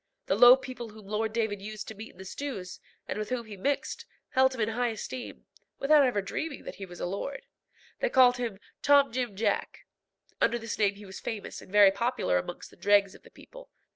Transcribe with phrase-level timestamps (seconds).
[0.25, 3.45] The low people whom Lord David used to meet in the stews, and with whom
[3.45, 5.45] he mixed, held him in high esteem,
[5.77, 7.45] without ever dreaming that he was a lord.
[7.99, 9.85] They called him Tom Jim Jack.
[10.41, 13.69] Under this name he was famous and very popular amongst the dregs of the people.